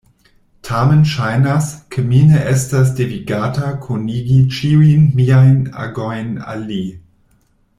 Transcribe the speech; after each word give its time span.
Tamen 0.67 1.01
ŝajnas, 1.09 1.67
ke 1.95 2.05
mi 2.13 2.21
ne 2.29 2.39
estas 2.53 2.89
devigata 3.01 3.69
konigi 3.83 4.39
ĉiujn 4.57 5.05
miajn 5.21 5.57
agojn 5.85 6.33
al 6.55 6.67
li. 6.73 6.83